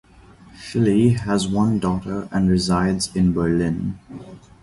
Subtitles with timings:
[0.55, 3.99] Schily has one daughter and resides in Berlin.